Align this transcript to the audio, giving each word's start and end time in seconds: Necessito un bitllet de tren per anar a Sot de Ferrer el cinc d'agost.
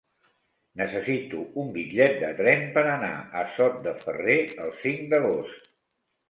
Necessito 0.81 1.41
un 1.63 1.69
bitllet 1.75 2.17
de 2.23 2.31
tren 2.39 2.65
per 2.79 2.85
anar 2.95 3.11
a 3.43 3.45
Sot 3.59 3.77
de 3.85 3.95
Ferrer 4.07 4.39
el 4.65 4.75
cinc 4.87 5.07
d'agost. 5.13 5.71